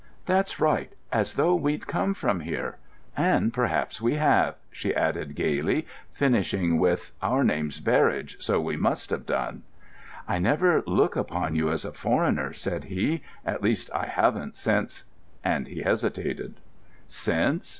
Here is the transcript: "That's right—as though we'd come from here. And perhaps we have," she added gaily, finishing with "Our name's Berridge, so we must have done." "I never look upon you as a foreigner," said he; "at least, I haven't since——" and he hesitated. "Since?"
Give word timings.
"That's 0.25 0.59
right—as 0.59 1.35
though 1.35 1.53
we'd 1.53 1.85
come 1.85 2.15
from 2.15 2.39
here. 2.39 2.79
And 3.15 3.53
perhaps 3.53 4.01
we 4.01 4.15
have," 4.15 4.55
she 4.71 4.95
added 4.95 5.35
gaily, 5.35 5.85
finishing 6.11 6.79
with 6.79 7.11
"Our 7.21 7.43
name's 7.43 7.79
Berridge, 7.79 8.37
so 8.41 8.59
we 8.59 8.75
must 8.77 9.11
have 9.11 9.27
done." 9.27 9.61
"I 10.27 10.39
never 10.39 10.81
look 10.87 11.15
upon 11.15 11.53
you 11.55 11.69
as 11.69 11.85
a 11.85 11.93
foreigner," 11.93 12.51
said 12.51 12.85
he; 12.85 13.21
"at 13.45 13.61
least, 13.61 13.91
I 13.93 14.07
haven't 14.07 14.55
since——" 14.55 15.03
and 15.43 15.67
he 15.67 15.81
hesitated. 15.83 16.59
"Since?" 17.07 17.69